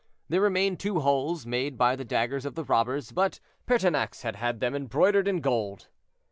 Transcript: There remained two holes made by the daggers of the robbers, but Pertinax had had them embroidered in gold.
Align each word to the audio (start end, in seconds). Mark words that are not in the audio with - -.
There 0.29 0.41
remained 0.41 0.79
two 0.79 1.01
holes 1.01 1.45
made 1.45 1.77
by 1.77 1.95
the 1.95 2.03
daggers 2.03 2.43
of 2.43 2.55
the 2.55 2.63
robbers, 2.63 3.11
but 3.11 3.39
Pertinax 3.67 4.23
had 4.23 4.35
had 4.35 4.59
them 4.59 4.73
embroidered 4.73 5.27
in 5.27 5.41
gold. 5.41 5.89